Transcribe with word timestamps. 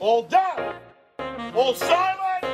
All 0.00 0.22
done. 0.22 0.76
All 1.56 1.74
silent. 1.74 2.44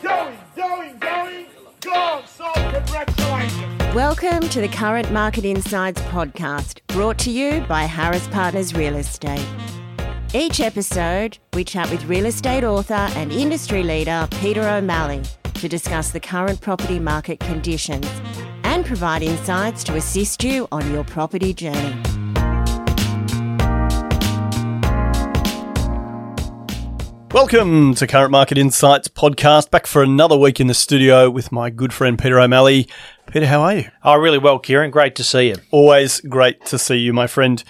Going, 0.00 0.38
going, 0.54 0.98
going. 0.98 1.46
Gone. 1.80 2.22
So 2.28 2.52
congratulations. 2.54 3.94
Welcome 3.94 4.48
to 4.50 4.60
the 4.60 4.68
Current 4.68 5.10
Market 5.10 5.44
Insights 5.44 6.00
podcast, 6.02 6.78
brought 6.86 7.18
to 7.18 7.32
you 7.32 7.60
by 7.62 7.84
Harris 7.86 8.28
Partners 8.28 8.72
Real 8.74 8.94
Estate. 8.94 9.44
Each 10.32 10.60
episode, 10.60 11.38
we 11.54 11.64
chat 11.64 11.90
with 11.90 12.04
real 12.04 12.26
estate 12.26 12.62
author 12.62 12.94
and 12.94 13.32
industry 13.32 13.82
leader 13.82 14.28
Peter 14.40 14.62
O'Malley 14.62 15.22
to 15.54 15.68
discuss 15.68 16.12
the 16.12 16.20
current 16.20 16.60
property 16.60 17.00
market 17.00 17.40
conditions 17.40 18.06
and 18.62 18.86
provide 18.86 19.22
insights 19.22 19.82
to 19.84 19.96
assist 19.96 20.44
you 20.44 20.68
on 20.70 20.88
your 20.92 21.02
property 21.02 21.52
journey. 21.52 22.00
Welcome 27.32 27.94
to 27.94 28.06
Current 28.06 28.30
Market 28.30 28.58
Insights 28.58 29.08
podcast. 29.08 29.70
Back 29.70 29.86
for 29.86 30.02
another 30.02 30.36
week 30.36 30.60
in 30.60 30.66
the 30.66 30.74
studio 30.74 31.30
with 31.30 31.50
my 31.50 31.70
good 31.70 31.90
friend 31.90 32.18
Peter 32.18 32.38
O'Malley. 32.38 32.88
Peter, 33.26 33.46
how 33.46 33.62
are 33.62 33.74
you? 33.74 33.90
Oh, 34.04 34.16
really 34.16 34.36
well, 34.36 34.58
Kieran. 34.58 34.90
Great 34.90 35.14
to 35.14 35.24
see 35.24 35.48
you. 35.48 35.56
Always 35.70 36.20
great 36.20 36.62
to 36.66 36.78
see 36.78 36.96
you, 36.96 37.14
my 37.14 37.26
friend. 37.26 37.64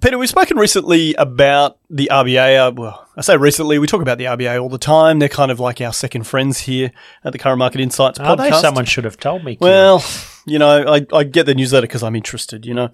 Peter, 0.00 0.16
we've 0.16 0.28
spoken 0.28 0.56
recently 0.58 1.14
about 1.14 1.79
the 1.90 2.08
RBA. 2.10 2.68
Uh, 2.68 2.72
well, 2.72 3.08
I 3.16 3.20
say 3.20 3.36
recently, 3.36 3.78
we 3.78 3.86
talk 3.86 4.00
about 4.00 4.18
the 4.18 4.24
RBA 4.24 4.62
all 4.62 4.68
the 4.68 4.78
time. 4.78 5.18
They're 5.18 5.28
kind 5.28 5.50
of 5.50 5.58
like 5.58 5.80
our 5.80 5.92
second 5.92 6.24
friends 6.24 6.60
here 6.60 6.92
at 7.24 7.32
the 7.32 7.38
Current 7.38 7.58
Market 7.58 7.80
Insights 7.80 8.20
Are 8.20 8.36
podcast. 8.36 8.50
they? 8.50 8.60
Someone 8.60 8.84
should 8.84 9.04
have 9.04 9.18
told 9.18 9.44
me. 9.44 9.56
Kieran. 9.56 9.72
Well, 9.72 10.04
you 10.46 10.58
know, 10.58 10.86
I, 10.86 11.04
I 11.12 11.24
get 11.24 11.46
the 11.46 11.54
newsletter 11.54 11.86
because 11.86 12.02
I'm 12.02 12.14
interested, 12.14 12.64
you 12.64 12.74
know. 12.74 12.90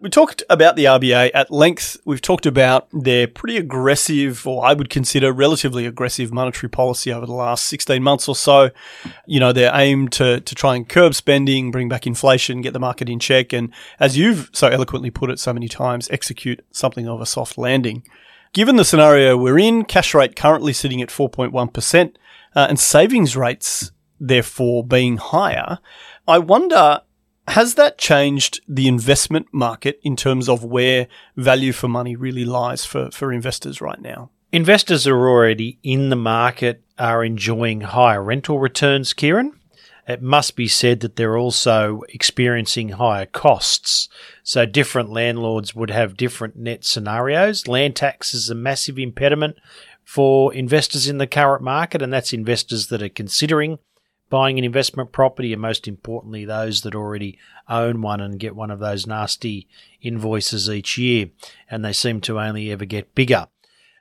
We 0.00 0.10
talked 0.10 0.42
about 0.50 0.76
the 0.76 0.84
RBA 0.84 1.30
at 1.32 1.50
length. 1.50 1.96
We've 2.04 2.20
talked 2.20 2.44
about 2.44 2.88
their 2.92 3.26
pretty 3.26 3.56
aggressive, 3.56 4.46
or 4.46 4.66
I 4.66 4.74
would 4.74 4.90
consider 4.90 5.32
relatively 5.32 5.86
aggressive 5.86 6.30
monetary 6.30 6.68
policy 6.68 7.10
over 7.10 7.24
the 7.24 7.32
last 7.32 7.64
16 7.66 8.02
months 8.02 8.28
or 8.28 8.36
so. 8.36 8.70
You 9.26 9.40
know, 9.40 9.52
their 9.52 9.70
aim 9.74 10.08
to, 10.08 10.40
to 10.40 10.54
try 10.54 10.76
and 10.76 10.86
curb 10.86 11.14
spending, 11.14 11.70
bring 11.70 11.88
back 11.88 12.06
inflation, 12.06 12.60
get 12.60 12.74
the 12.74 12.80
market 12.80 13.08
in 13.08 13.18
check, 13.18 13.54
and 13.54 13.72
as 13.98 14.18
you've 14.18 14.50
so 14.52 14.68
eloquently 14.68 15.10
put 15.10 15.30
it 15.30 15.38
so 15.38 15.54
many 15.54 15.68
times, 15.68 16.10
execute 16.10 16.62
something 16.70 17.08
of 17.08 17.22
a 17.22 17.26
soft 17.26 17.56
landing. 17.56 18.04
Given 18.54 18.76
the 18.76 18.84
scenario 18.84 19.36
we're 19.36 19.58
in, 19.58 19.84
cash 19.84 20.14
rate 20.14 20.36
currently 20.36 20.72
sitting 20.72 21.02
at 21.02 21.08
4.1%, 21.08 22.14
uh, 22.54 22.66
and 22.68 22.78
savings 22.78 23.36
rates 23.36 23.90
therefore 24.20 24.86
being 24.86 25.16
higher, 25.16 25.80
I 26.28 26.38
wonder 26.38 27.00
has 27.48 27.74
that 27.74 27.98
changed 27.98 28.60
the 28.68 28.86
investment 28.86 29.48
market 29.52 29.98
in 30.04 30.14
terms 30.14 30.48
of 30.48 30.62
where 30.62 31.08
value 31.36 31.72
for 31.72 31.88
money 31.88 32.14
really 32.14 32.44
lies 32.44 32.84
for, 32.84 33.10
for 33.10 33.32
investors 33.32 33.80
right 33.80 34.00
now? 34.00 34.30
Investors 34.52 35.04
are 35.08 35.28
already 35.28 35.80
in 35.82 36.10
the 36.10 36.16
market, 36.16 36.80
are 36.96 37.24
enjoying 37.24 37.80
higher 37.80 38.22
rental 38.22 38.60
returns, 38.60 39.12
Kieran. 39.12 39.58
It 40.06 40.20
must 40.20 40.54
be 40.54 40.68
said 40.68 41.00
that 41.00 41.16
they're 41.16 41.38
also 41.38 42.02
experiencing 42.10 42.90
higher 42.90 43.26
costs. 43.26 44.08
So 44.42 44.66
different 44.66 45.10
landlords 45.10 45.74
would 45.74 45.90
have 45.90 46.16
different 46.16 46.56
net 46.56 46.84
scenarios. 46.84 47.66
Land 47.66 47.96
tax 47.96 48.34
is 48.34 48.50
a 48.50 48.54
massive 48.54 48.98
impediment 48.98 49.56
for 50.04 50.52
investors 50.52 51.08
in 51.08 51.18
the 51.18 51.26
current 51.26 51.62
market, 51.62 52.02
and 52.02 52.12
that's 52.12 52.34
investors 52.34 52.88
that 52.88 53.02
are 53.02 53.08
considering 53.08 53.78
buying 54.28 54.58
an 54.58 54.64
investment 54.64 55.12
property, 55.12 55.52
and 55.52 55.62
most 55.62 55.86
importantly, 55.86 56.44
those 56.44 56.82
that 56.82 56.94
already 56.94 57.38
own 57.68 58.02
one 58.02 58.20
and 58.20 58.40
get 58.40 58.56
one 58.56 58.70
of 58.70 58.80
those 58.80 59.06
nasty 59.06 59.68
invoices 60.02 60.68
each 60.68 60.98
year, 60.98 61.30
and 61.70 61.84
they 61.84 61.92
seem 61.92 62.20
to 62.20 62.40
only 62.40 62.70
ever 62.70 62.84
get 62.84 63.14
bigger. 63.14 63.46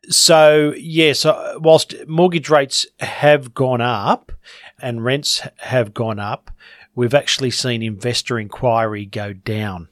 So, 0.09 0.73
yes, 0.77 1.25
uh, 1.25 1.55
whilst 1.57 1.95
mortgage 2.07 2.49
rates 2.49 2.85
have 2.99 3.53
gone 3.53 3.81
up 3.81 4.31
and 4.81 5.03
rents 5.03 5.41
have 5.57 5.93
gone 5.93 6.19
up, 6.19 6.51
we've 6.93 7.13
actually 7.13 7.51
seen 7.51 7.81
investor 7.81 8.37
inquiry 8.37 9.05
go 9.05 9.33
down. 9.33 9.87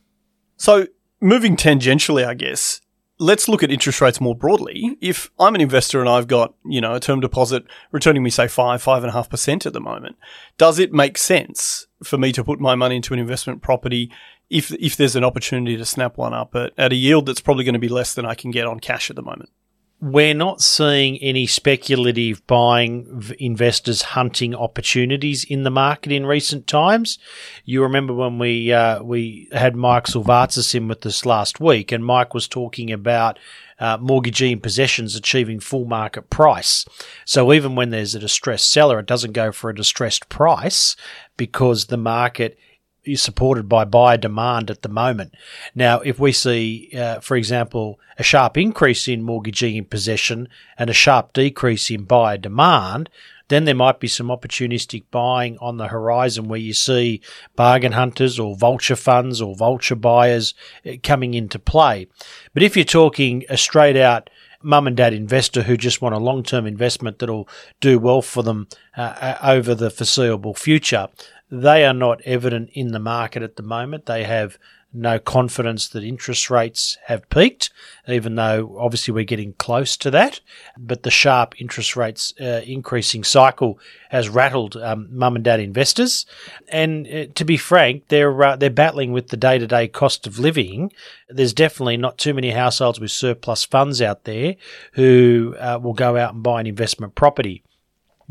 So, 0.58 0.88
moving 1.22 1.56
tangentially, 1.56 2.26
I 2.26 2.34
guess, 2.34 2.82
let's 3.20 3.48
look 3.48 3.64
at 3.64 3.72
interest 3.72 4.02
rates 4.02 4.20
more 4.20 4.36
broadly. 4.36 4.98
If 5.00 5.32
I'm 5.40 5.56
an 5.56 5.62
investor 5.62 6.02
and 6.02 6.10
I've 6.10 6.28
got, 6.28 6.56
you 6.66 6.82
know, 6.82 6.94
a 6.94 7.00
term 7.00 7.22
deposit 7.22 7.64
returning 7.92 8.24
me, 8.24 8.32
say, 8.32 8.48
five, 8.48 8.82
five 8.82 9.04
and 9.04 9.12
a 9.12 9.14
half 9.14 9.30
percent 9.30 9.66
at 9.66 9.74
the 9.74 9.80
moment, 9.80 10.18
does 10.58 10.78
it 10.78 10.92
make 10.92 11.18
sense 11.18 11.88
for 12.04 12.18
me 12.18 12.32
to 12.34 12.44
put 12.44 12.60
my 12.60 12.76
money 12.76 12.98
into 12.98 13.14
an 13.14 13.20
investment 13.20 13.62
property 13.62 14.12
if, 14.50 14.74
if 14.74 14.98
there's 14.98 15.16
an 15.16 15.24
opportunity 15.24 15.78
to 15.78 15.86
snap 15.86 16.18
one 16.18 16.34
up 16.34 16.54
at, 16.56 16.74
at 16.78 16.92
a 16.92 16.96
yield 16.96 17.28
that's 17.28 17.40
probably 17.40 17.64
going 17.64 17.74
to 17.74 17.80
be 17.80 17.88
less 17.88 18.14
than 18.14 18.26
I 18.26 18.36
can 18.36 18.52
get 18.52 18.66
on 18.66 18.82
cash 18.82 19.10
at 19.10 19.16
the 19.16 19.22
moment? 19.22 19.50
We're 20.02 20.34
not 20.34 20.62
seeing 20.62 21.20
any 21.20 21.46
speculative 21.46 22.46
buying 22.48 23.36
investors 23.38 24.02
hunting 24.02 24.56
opportunities 24.56 25.44
in 25.44 25.62
the 25.62 25.70
market 25.70 26.12
in 26.12 26.26
recent 26.26 26.66
times. 26.66 27.20
You 27.66 27.84
remember 27.84 28.12
when 28.12 28.40
we 28.40 28.74
uh, 28.74 29.04
we 29.04 29.48
had 29.52 29.76
Mike 29.76 30.06
Silvatsis 30.06 30.74
in 30.74 30.88
with 30.88 31.06
us 31.06 31.24
last 31.24 31.60
week, 31.60 31.92
and 31.92 32.04
Mike 32.04 32.34
was 32.34 32.48
talking 32.48 32.92
about 32.92 33.38
uh, 33.78 33.98
mortgagee 33.98 34.52
in 34.52 34.60
possessions 34.60 35.16
achieving 35.16 35.60
full 35.60 35.86
market 35.86 36.32
price. 36.32 36.84
So 37.24 37.54
even 37.54 37.76
when 37.76 37.92
there's 37.92 38.16
a 38.16 38.20
distressed 38.20 38.72
seller, 38.72 38.98
it 38.98 39.06
doesn't 39.06 39.34
go 39.34 39.52
for 39.52 39.70
a 39.70 39.76
distressed 39.76 40.30
price 40.30 40.96
because 41.38 41.86
the 41.86 41.98
market 41.98 42.58
is 43.04 43.22
supported 43.22 43.68
by 43.68 43.86
buyer 43.86 44.18
demand 44.18 44.70
at 44.70 44.82
the 44.82 44.90
moment. 44.90 45.34
Now, 45.74 46.00
if 46.02 46.20
we 46.20 46.32
see, 46.32 46.92
uh, 46.96 47.20
for 47.20 47.36
example, 47.36 48.00
a 48.18 48.24
sharp 48.24 48.58
increase 48.58 49.08
in 49.08 49.24
mortgagee 49.24 49.78
in 49.78 49.86
possession 49.86 50.48
and 50.78 50.90
a 50.90 50.94
sharp 50.94 51.34
decrease 51.34 51.90
in 51.90 52.04
buyer 52.04 52.38
demand, 52.38 53.10
then 53.52 53.66
there 53.66 53.76
might 53.76 54.00
be 54.00 54.08
some 54.08 54.28
opportunistic 54.28 55.04
buying 55.12 55.58
on 55.58 55.76
the 55.76 55.90
horizon 55.90 56.48
where 56.48 56.60
you 56.60 56.74
see 56.74 57.22
bargain 57.56 57.92
hunters 57.92 58.40
or 58.40 58.56
vulture 58.56 58.96
funds 58.96 59.42
or 59.42 59.56
vulture 59.56 59.96
buyers 59.96 60.54
uh, 60.86 60.94
coming 61.04 61.34
into 61.34 61.60
play. 61.60 62.08
But 62.54 62.64
if 62.64 62.78
you're 62.78 62.86
talking 62.86 63.44
a 63.50 63.58
straight 63.58 63.98
out 63.98 64.30
mum 64.64 64.88
and 64.88 64.96
dad 64.96 65.14
investor 65.14 65.64
who 65.64 65.76
just 65.76 66.02
want 66.02 66.16
a 66.16 66.20
long 66.20 66.44
term 66.44 66.66
investment 66.66 67.20
that'll 67.20 67.50
do 67.80 68.00
well 68.00 68.22
for 68.22 68.44
them 68.44 68.68
uh, 68.96 69.38
over 69.44 69.76
the 69.76 69.90
foreseeable 69.90 70.54
future, 70.54 71.10
they 71.52 71.86
are 71.86 71.94
not 71.94 72.22
evident 72.22 72.70
in 72.74 72.94
the 72.94 73.00
market 73.00 73.44
at 73.44 73.58
the 73.58 73.64
moment. 73.64 74.06
They 74.06 74.24
have 74.24 74.58
no 74.94 75.20
confidence 75.20 75.88
that 75.90 76.04
interest 76.04 76.50
rates 76.50 76.98
have 77.06 77.30
peaked, 77.30 77.70
even 78.08 78.36
though 78.36 78.76
obviously 78.80 79.14
we're 79.14 79.24
getting 79.24 79.54
close 79.54 79.96
to 79.98 80.12
that. 80.12 80.42
But 80.78 81.04
the 81.04 81.12
sharp 81.12 81.60
interest 81.62 81.96
rates 81.96 82.34
uh, 82.42 82.62
increasing 82.66 83.24
cycle 83.24 83.80
has 84.10 84.28
rattled 84.30 84.76
um, 84.78 85.08
mum 85.12 85.36
and 85.36 85.46
dad 85.46 85.60
investors. 85.60 86.26
And 86.70 87.08
uh, 87.08 87.26
to 87.36 87.46
be 87.46 87.58
frank, 87.58 88.08
they're 88.10 88.44
uh, 88.44 88.56
they're 88.56 88.70
battling 88.70 89.12
with 89.12 89.30
the 89.30 89.38
day 89.38 89.58
to 89.58 89.68
day 89.68 89.88
cost 89.88 90.28
of 90.28 90.40
living. 90.40 90.92
There's 91.30 91.54
definitely 91.54 91.98
not 91.98 92.18
too 92.18 92.34
many 92.34 92.52
households 92.52 93.00
with 93.00 93.12
surplus 93.12 93.64
funds 93.64 94.02
out 94.02 94.26
there 94.26 94.56
who 94.94 95.56
uh, 95.60 95.80
will 95.82 95.94
go 95.94 96.18
out 96.18 96.34
and 96.34 96.44
buy 96.44 96.60
an 96.60 96.68
investment 96.68 97.16
property 97.16 97.64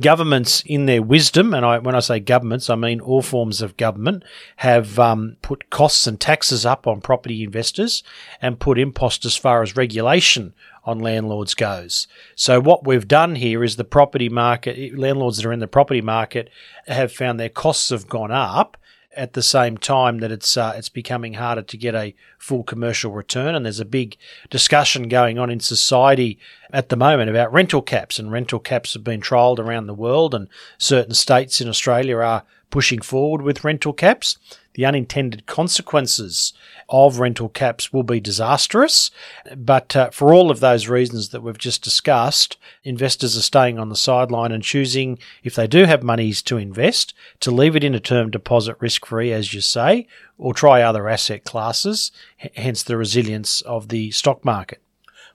governments 0.00 0.62
in 0.66 0.87
their 0.87 1.03
wisdom, 1.03 1.55
and 1.55 1.65
I, 1.65 1.78
when 1.78 1.94
I 1.94 2.00
say 2.00 2.21
governments, 2.21 2.71
I 2.71 2.75
mean 2.75 3.00
all 3.00 3.22
forms 3.22 3.62
of 3.62 3.77
government, 3.77 4.25
have 4.56 4.99
um, 4.99 5.37
put 5.43 5.71
costs 5.71 6.06
and 6.06 6.21
taxes 6.21 6.66
up 6.66 6.87
on 6.87 7.00
property 7.00 7.43
investors 7.43 8.03
and 8.41 8.60
put 8.60 8.78
impost 8.78 9.25
as 9.25 9.37
far 9.37 9.62
as 9.62 9.77
regulation 9.77 10.55
on 10.84 10.99
landlords 10.99 11.55
goes. 11.55 12.09
So 12.34 12.60
what 12.60 12.87
we've 12.87 13.06
done 13.06 13.34
here 13.37 13.62
is 13.62 13.77
the 13.77 13.84
property 13.84 14.28
market, 14.28 14.99
landlords 14.99 15.37
that 15.37 15.47
are 15.47 15.53
in 15.53 15.60
the 15.60 15.66
property 15.66 16.00
market 16.00 16.50
have 16.87 17.12
found 17.12 17.39
their 17.39 17.49
costs 17.49 17.91
have 17.91 18.09
gone 18.09 18.31
up 18.33 18.77
at 19.16 19.32
the 19.32 19.43
same 19.43 19.76
time 19.76 20.19
that 20.19 20.31
it's 20.31 20.56
uh, 20.56 20.72
it's 20.76 20.88
becoming 20.88 21.34
harder 21.34 21.62
to 21.62 21.76
get 21.76 21.94
a 21.94 22.15
full 22.38 22.62
commercial 22.62 23.12
return, 23.12 23.54
and 23.54 23.65
there's 23.65 23.81
a 23.81 23.84
big 23.84 24.16
discussion 24.50 25.09
going 25.09 25.38
on 25.38 25.50
in 25.50 25.60
society 25.60 26.38
at 26.72 26.88
the 26.88 26.97
moment 26.97 27.31
about 27.31 27.53
rental 27.53 27.82
caps, 27.82 28.19
and 28.19 28.31
rental 28.31 28.60
caps 28.60 28.95
have 28.95 29.04
been 29.04 29.21
trialled 29.21 29.59
around 29.59 29.86
the 29.86 29.95
world, 29.95 30.34
and 30.34 30.48
certain 30.78 31.15
states 31.15 31.60
in 31.60 31.68
Australia 31.68 32.18
are 32.18 32.45
pushing 32.71 33.01
forward 33.01 33.42
with 33.42 33.65
rental 33.65 33.92
caps. 33.92 34.39
The 34.75 34.87
unintended 34.87 35.47
consequences 35.47 36.53
of 36.89 37.19
rental 37.19 37.49
caps 37.49 37.93
will 37.93 38.03
be 38.03 38.21
disastrous. 38.21 39.11
But 39.57 39.97
uh, 39.97 40.11
for 40.11 40.33
all 40.33 40.51
of 40.51 40.61
those 40.61 40.89
reasons 40.89 41.31
that 41.31 41.43
we've 41.43 41.59
just 41.59 41.83
discussed, 41.83 42.57
investors 42.84 43.37
are 43.37 43.43
staying 43.43 43.78
on 43.78 43.89
the 43.89 43.97
sideline 43.97 44.53
and 44.53 44.63
choosing, 44.63 45.19
if 45.43 45.55
they 45.55 45.67
do 45.67 45.84
have 45.84 46.03
monies 46.03 46.43
to 46.43 46.57
invest, 46.57 47.15
to 47.41 47.51
leave 47.51 47.75
it 47.75 47.84
in 47.84 47.95
a 47.95 48.01
term 48.01 48.31
deposit 48.31 48.77
risk 48.81 49.07
free, 49.07 49.33
as 49.33 49.53
you 49.53 49.61
say, 49.61 50.07
or 50.39 50.55
try 50.55 50.83
other 50.83 51.09
asset 51.09 51.45
classes, 51.45 52.13
hence 52.55 52.83
the 52.83 52.97
resilience 52.97 53.61
of 53.63 53.89
the 53.89 54.11
stock 54.13 54.45
market. 54.45 54.81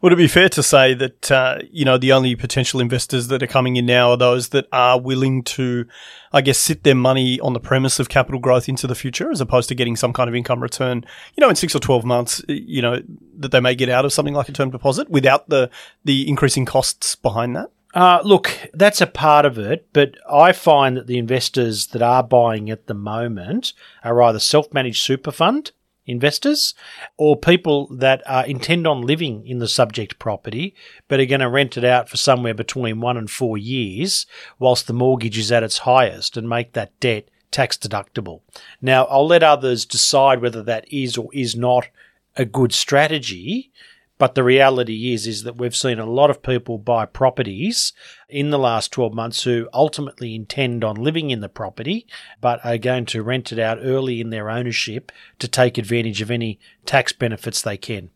Would 0.05 0.13
it 0.13 0.17
be 0.17 0.27
fair 0.27 0.49
to 0.49 0.61
say 0.61 0.93
that 0.93 1.31
uh, 1.31 1.57
you 1.71 1.83
know 1.83 1.97
the 1.97 2.11
only 2.11 2.35
potential 2.35 2.79
investors 2.79 3.29
that 3.29 3.41
are 3.41 3.47
coming 3.47 3.75
in 3.75 3.87
now 3.87 4.11
are 4.11 4.17
those 4.17 4.49
that 4.49 4.67
are 4.71 5.01
willing 5.01 5.41
to, 5.45 5.87
I 6.31 6.41
guess, 6.41 6.59
sit 6.59 6.83
their 6.83 6.93
money 6.93 7.39
on 7.39 7.53
the 7.53 7.59
premise 7.59 7.99
of 7.99 8.07
capital 8.07 8.39
growth 8.39 8.69
into 8.69 8.85
the 8.85 8.93
future, 8.93 9.31
as 9.31 9.41
opposed 9.41 9.67
to 9.69 9.73
getting 9.73 9.95
some 9.95 10.13
kind 10.13 10.29
of 10.29 10.35
income 10.35 10.61
return, 10.61 11.03
you 11.35 11.41
know, 11.41 11.49
in 11.49 11.55
six 11.55 11.75
or 11.75 11.79
twelve 11.79 12.05
months, 12.05 12.39
you 12.47 12.83
know, 12.83 13.01
that 13.39 13.51
they 13.51 13.59
may 13.59 13.73
get 13.73 13.89
out 13.89 14.05
of 14.05 14.13
something 14.13 14.35
like 14.35 14.47
a 14.47 14.51
term 14.51 14.69
deposit 14.69 15.09
without 15.09 15.49
the 15.49 15.71
the 16.03 16.29
increasing 16.29 16.65
costs 16.65 17.15
behind 17.15 17.55
that. 17.55 17.71
Uh, 17.95 18.19
look, 18.23 18.51
that's 18.75 19.01
a 19.01 19.07
part 19.07 19.43
of 19.43 19.57
it, 19.57 19.87
but 19.91 20.17
I 20.31 20.51
find 20.51 20.97
that 20.97 21.07
the 21.07 21.17
investors 21.17 21.87
that 21.87 22.03
are 22.03 22.21
buying 22.21 22.69
at 22.69 22.85
the 22.85 22.93
moment 22.93 23.73
are 24.03 24.21
either 24.21 24.37
self 24.37 24.71
managed 24.71 25.01
super 25.01 25.31
fund 25.31 25.71
investors 26.07 26.73
or 27.17 27.35
people 27.35 27.87
that 27.87 28.21
uh, 28.25 28.43
intend 28.47 28.85
on 28.85 29.01
living 29.01 29.45
in 29.47 29.59
the 29.59 29.67
subject 29.67 30.19
property 30.19 30.75
but 31.07 31.19
are 31.19 31.25
going 31.25 31.41
to 31.41 31.49
rent 31.49 31.77
it 31.77 31.83
out 31.83 32.09
for 32.09 32.17
somewhere 32.17 32.53
between 32.53 33.01
one 33.01 33.17
and 33.17 33.29
four 33.29 33.57
years 33.57 34.25
whilst 34.59 34.87
the 34.87 34.93
mortgage 34.93 35.37
is 35.37 35.51
at 35.51 35.63
its 35.63 35.79
highest 35.79 36.37
and 36.37 36.47
make 36.47 36.73
that 36.73 36.97
debt 36.99 37.29
tax 37.51 37.77
deductible. 37.77 38.41
Now, 38.81 39.05
I'll 39.05 39.27
let 39.27 39.43
others 39.43 39.85
decide 39.85 40.41
whether 40.41 40.61
that 40.63 40.91
is 40.91 41.17
or 41.17 41.29
is 41.33 41.55
not 41.55 41.87
a 42.35 42.45
good 42.45 42.73
strategy. 42.73 43.71
But 44.17 44.35
the 44.35 44.43
reality 44.43 45.13
is, 45.13 45.27
is 45.27 45.43
that 45.43 45.57
we've 45.57 45.75
seen 45.75 45.99
a 45.99 46.05
lot 46.05 46.29
of 46.29 46.41
people 46.41 46.77
buy 46.77 47.05
properties 47.05 47.91
in 48.29 48.49
the 48.49 48.59
last 48.59 48.91
12 48.93 49.13
months 49.13 49.43
who 49.43 49.67
ultimately 49.73 50.35
intend 50.35 50.83
on 50.85 50.95
living 50.95 51.31
in 51.31 51.41
the 51.41 51.49
property, 51.49 52.07
but 52.39 52.63
are 52.63 52.77
going 52.77 53.05
to 53.07 53.23
rent 53.23 53.51
it 53.51 53.59
out 53.59 53.79
early 53.81 54.21
in 54.21 54.29
their 54.29 54.49
ownership 54.49 55.11
to 55.39 55.47
take 55.47 55.77
advantage 55.77 56.21
of 56.21 56.31
any 56.31 56.59
tax 56.85 57.11
benefits 57.11 57.61
they 57.61 57.77
can. 57.77 58.09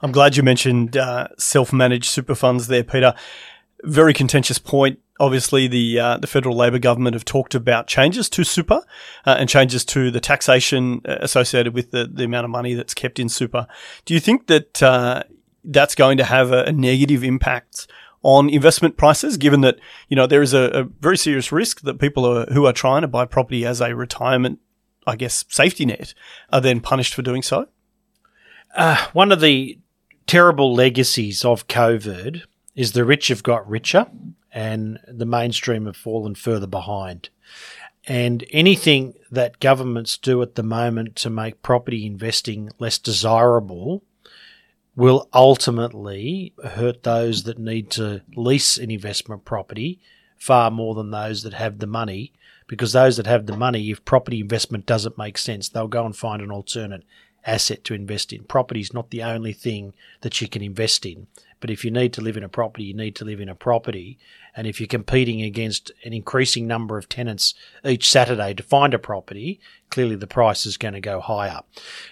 I'm 0.00 0.12
glad 0.12 0.36
you 0.36 0.42
mentioned 0.42 0.96
uh, 0.96 1.28
self-managed 1.38 2.06
super 2.06 2.34
funds 2.34 2.66
there, 2.66 2.84
Peter. 2.84 3.14
Very 3.82 4.14
contentious 4.14 4.58
point. 4.58 4.98
Obviously, 5.20 5.68
the 5.68 6.00
uh, 6.00 6.16
the 6.18 6.26
federal 6.26 6.56
Labor 6.56 6.80
government 6.80 7.14
have 7.14 7.24
talked 7.24 7.54
about 7.54 7.86
changes 7.86 8.28
to 8.30 8.42
super 8.42 8.80
uh, 9.24 9.36
and 9.38 9.48
changes 9.48 9.84
to 9.86 10.10
the 10.10 10.20
taxation 10.20 11.00
uh, 11.06 11.18
associated 11.20 11.72
with 11.72 11.92
the, 11.92 12.10
the 12.12 12.24
amount 12.24 12.44
of 12.44 12.50
money 12.50 12.74
that's 12.74 12.94
kept 12.94 13.20
in 13.20 13.28
super. 13.28 13.68
Do 14.04 14.14
you 14.14 14.20
think 14.20 14.48
that 14.48 14.82
uh, 14.82 15.22
that's 15.64 15.94
going 15.94 16.18
to 16.18 16.24
have 16.24 16.52
a, 16.52 16.64
a, 16.64 16.72
negative 16.72 17.24
impact 17.24 17.86
on 18.22 18.48
investment 18.48 18.96
prices, 18.96 19.36
given 19.36 19.60
that 19.62 19.78
you 20.08 20.16
know 20.16 20.26
there 20.26 20.42
is 20.42 20.54
a, 20.54 20.70
a 20.70 20.84
very 20.84 21.16
serious 21.16 21.52
risk 21.52 21.82
that 21.82 21.98
people 21.98 22.24
are, 22.24 22.46
who 22.46 22.66
are 22.66 22.72
trying 22.72 23.02
to 23.02 23.08
buy 23.08 23.24
property 23.24 23.66
as 23.66 23.80
a 23.80 23.94
retirement, 23.94 24.58
I 25.06 25.16
guess, 25.16 25.44
safety 25.48 25.86
net, 25.86 26.14
are 26.52 26.60
then 26.60 26.80
punished 26.80 27.14
for 27.14 27.22
doing 27.22 27.42
so? 27.42 27.68
Uh, 28.74 29.06
one 29.12 29.30
of 29.30 29.40
the 29.40 29.78
terrible 30.26 30.74
legacies 30.74 31.44
of 31.44 31.68
COVID 31.68 32.42
is 32.74 32.92
the 32.92 33.04
rich 33.04 33.28
have 33.28 33.42
got 33.42 33.68
richer 33.68 34.06
and 34.52 34.98
the 35.06 35.26
mainstream 35.26 35.86
have 35.86 35.96
fallen 35.96 36.34
further 36.34 36.66
behind. 36.66 37.28
And 38.06 38.44
anything 38.50 39.14
that 39.30 39.60
governments 39.60 40.18
do 40.18 40.42
at 40.42 40.54
the 40.54 40.62
moment 40.62 41.16
to 41.16 41.30
make 41.30 41.62
property 41.62 42.06
investing 42.06 42.70
less 42.78 42.98
desirable 42.98 44.02
will 44.96 45.28
ultimately 45.32 46.52
hurt 46.64 47.02
those 47.02 47.42
that 47.44 47.58
need 47.58 47.90
to 47.90 48.22
lease 48.36 48.78
an 48.78 48.90
investment 48.90 49.44
property 49.44 50.00
far 50.36 50.70
more 50.70 50.94
than 50.94 51.10
those 51.10 51.42
that 51.42 51.54
have 51.54 51.78
the 51.78 51.86
money. 51.86 52.32
Because 52.66 52.92
those 52.92 53.18
that 53.18 53.26
have 53.26 53.46
the 53.46 53.56
money, 53.56 53.90
if 53.90 54.04
property 54.04 54.40
investment 54.40 54.86
doesn't 54.86 55.18
make 55.18 55.36
sense, 55.36 55.68
they'll 55.68 55.86
go 55.88 56.06
and 56.06 56.16
find 56.16 56.40
an 56.40 56.50
alternate 56.50 57.04
asset 57.46 57.84
to 57.84 57.94
invest 57.94 58.32
in. 58.32 58.44
Property 58.44 58.80
is 58.80 58.94
not 58.94 59.10
the 59.10 59.22
only 59.22 59.52
thing 59.52 59.94
that 60.22 60.40
you 60.40 60.48
can 60.48 60.62
invest 60.62 61.04
in. 61.06 61.26
But 61.64 61.70
if 61.70 61.82
you 61.82 61.90
need 61.90 62.12
to 62.12 62.20
live 62.20 62.36
in 62.36 62.44
a 62.44 62.48
property, 62.50 62.84
you 62.84 62.94
need 62.94 63.16
to 63.16 63.24
live 63.24 63.40
in 63.40 63.48
a 63.48 63.54
property. 63.54 64.18
And 64.54 64.66
if 64.66 64.80
you're 64.80 64.86
competing 64.86 65.40
against 65.40 65.90
an 66.04 66.12
increasing 66.12 66.66
number 66.66 66.98
of 66.98 67.08
tenants 67.08 67.54
each 67.82 68.10
Saturday 68.10 68.52
to 68.52 68.62
find 68.62 68.92
a 68.92 68.98
property, 68.98 69.60
clearly 69.88 70.14
the 70.14 70.26
price 70.26 70.66
is 70.66 70.76
going 70.76 70.92
to 70.92 71.00
go 71.00 71.20
higher. 71.20 71.60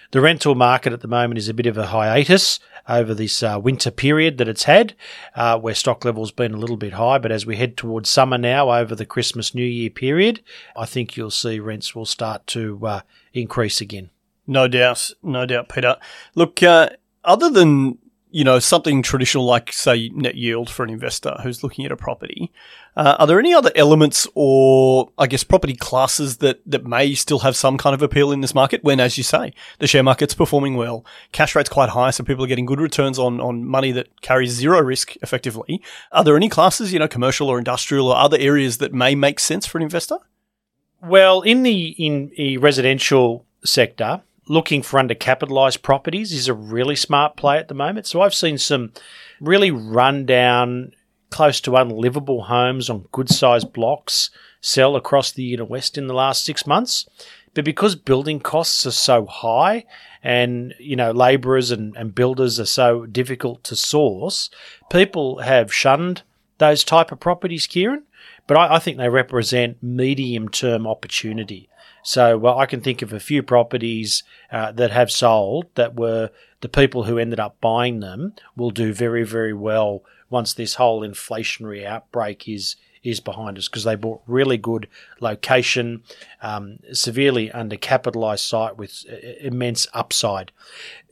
The 0.09 0.21
rental 0.21 0.55
market 0.55 0.91
at 0.91 1.01
the 1.01 1.07
moment 1.07 1.37
is 1.37 1.49
a 1.49 1.53
bit 1.53 1.67
of 1.67 1.77
a 1.77 1.85
hiatus 1.85 2.59
over 2.89 3.13
this 3.13 3.43
uh, 3.43 3.59
winter 3.61 3.91
period 3.91 4.39
that 4.39 4.47
it's 4.47 4.63
had, 4.63 4.95
uh, 5.35 5.59
where 5.59 5.75
stock 5.75 6.03
levels 6.03 6.31
been 6.31 6.55
a 6.55 6.57
little 6.57 6.77
bit 6.77 6.93
high. 6.93 7.19
But 7.19 7.31
as 7.31 7.45
we 7.45 7.55
head 7.55 7.77
towards 7.77 8.09
summer 8.09 8.39
now, 8.39 8.71
over 8.71 8.95
the 8.95 9.05
Christmas 9.05 9.53
New 9.53 9.63
Year 9.63 9.91
period, 9.91 10.41
I 10.75 10.87
think 10.87 11.15
you'll 11.15 11.29
see 11.29 11.59
rents 11.59 11.93
will 11.93 12.07
start 12.07 12.47
to 12.47 12.87
uh, 12.87 13.01
increase 13.33 13.81
again. 13.81 14.09
No 14.45 14.67
doubt, 14.67 15.11
no 15.21 15.45
doubt, 15.45 15.69
Peter. 15.69 15.97
Look, 16.35 16.61
uh, 16.61 16.89
other 17.23 17.49
than 17.49 17.97
you 18.29 18.43
know 18.43 18.57
something 18.57 19.03
traditional 19.03 19.45
like 19.45 19.71
say 19.71 20.09
net 20.09 20.33
yield 20.35 20.67
for 20.67 20.83
an 20.83 20.89
investor 20.89 21.37
who's 21.43 21.63
looking 21.63 21.85
at 21.85 21.91
a 21.91 21.95
property, 21.95 22.51
uh, 22.97 23.15
are 23.19 23.27
there 23.27 23.39
any 23.39 23.53
other 23.53 23.71
elements 23.75 24.27
or 24.35 25.11
I 25.17 25.27
guess 25.27 25.45
property 25.45 25.75
classes 25.75 26.37
that 26.37 26.59
that 26.65 26.85
may 26.85 27.13
still 27.13 27.39
have 27.39 27.55
some 27.55 27.77
kind 27.77 27.93
of 27.93 28.01
appeal 28.01 28.33
in 28.33 28.41
this 28.41 28.53
market? 28.53 28.83
When, 28.83 28.99
as 28.99 29.17
you 29.17 29.23
say, 29.23 29.53
the 29.79 29.87
share 29.87 30.03
market's 30.03 30.33
performing 30.33 30.75
well, 30.75 31.05
cash 31.31 31.55
rate's 31.55 31.69
quite 31.69 31.89
high, 31.89 32.09
so 32.09 32.23
people 32.25 32.43
are 32.43 32.47
getting 32.47 32.65
good 32.65 32.81
returns 32.81 33.17
on 33.17 33.39
on 33.39 33.63
money 33.63 33.93
that 33.93 34.21
carries 34.21 34.51
zero 34.51 34.81
risk 34.81 35.15
effectively. 35.21 35.81
Are 36.11 36.23
there 36.25 36.35
any 36.35 36.49
classes, 36.49 36.91
you 36.91 36.99
know, 36.99 37.07
commercial 37.07 37.47
or 37.47 37.57
industrial 37.59 38.09
or 38.09 38.17
other 38.17 38.37
areas 38.37 38.79
that 38.79 38.93
may 38.93 39.15
make 39.15 39.39
sense 39.39 39.65
for 39.65 39.77
an 39.77 39.83
investor? 39.83 40.17
Well, 41.01 41.41
in 41.41 41.63
the 41.63 41.95
in 41.97 42.31
the 42.35 42.57
residential 42.57 43.45
sector, 43.63 44.21
looking 44.53 44.83
for 44.83 44.99
undercapitalized 44.99 45.81
properties 45.81 46.31
is 46.31 46.47
a 46.47 46.53
really 46.53 46.95
smart 46.95 47.35
play 47.35 47.57
at 47.57 47.67
the 47.67 47.73
moment. 47.73 48.05
So 48.05 48.21
I've 48.21 48.35
seen 48.35 48.57
some 48.57 48.93
really 49.41 49.71
rundown, 49.71 50.93
close 51.29 51.59
to 51.61 51.75
unlivable 51.75 52.43
homes 52.43 52.89
on 52.89 53.07
good 53.11 53.29
sized 53.29 53.73
blocks 53.73 54.29
sell 54.61 54.95
across 54.95 55.31
the 55.31 55.53
inner 55.53 55.65
west 55.65 55.97
in 55.97 56.07
the 56.07 56.13
last 56.13 56.45
six 56.45 56.67
months. 56.67 57.07
But 57.55 57.65
because 57.65 57.95
building 57.95 58.39
costs 58.39 58.85
are 58.85 58.91
so 58.91 59.25
high 59.25 59.85
and, 60.23 60.73
you 60.79 60.95
know, 60.95 61.11
labourers 61.11 61.71
and, 61.71 61.95
and 61.97 62.15
builders 62.15 62.59
are 62.59 62.65
so 62.65 63.05
difficult 63.05 63.63
to 63.65 63.75
source, 63.75 64.49
people 64.91 65.39
have 65.39 65.73
shunned 65.73 66.23
those 66.59 66.83
type 66.83 67.11
of 67.11 67.19
properties, 67.19 67.67
Kieran. 67.67 68.03
But 68.47 68.57
I, 68.57 68.75
I 68.75 68.79
think 68.79 68.97
they 68.97 69.09
represent 69.09 69.81
medium 69.81 70.49
term 70.49 70.87
opportunity. 70.87 71.69
So 72.03 72.37
well, 72.37 72.59
I 72.59 72.65
can 72.65 72.81
think 72.81 73.01
of 73.01 73.13
a 73.13 73.19
few 73.19 73.41
properties 73.41 74.23
uh, 74.51 74.71
that 74.73 74.91
have 74.91 75.09
sold 75.09 75.67
that 75.75 75.95
were 75.95 76.29
the 76.61 76.69
people 76.69 77.03
who 77.03 77.17
ended 77.17 77.39
up 77.39 77.59
buying 77.59 77.99
them 77.99 78.33
will 78.55 78.71
do 78.71 78.93
very, 78.93 79.23
very 79.23 79.53
well 79.53 80.03
once 80.29 80.53
this 80.53 80.75
whole 80.75 81.01
inflationary 81.01 81.85
outbreak 81.85 82.47
is 82.47 82.75
is 83.03 83.19
behind 83.19 83.57
us 83.57 83.67
because 83.67 83.83
they 83.83 83.95
bought 83.95 84.21
really 84.25 84.57
good 84.57 84.87
location, 85.19 86.01
um, 86.41 86.79
severely 86.93 87.49
undercapitalized 87.49 88.47
site 88.47 88.77
with 88.77 89.03
uh, 89.11 89.15
immense 89.41 89.87
upside. 89.93 90.51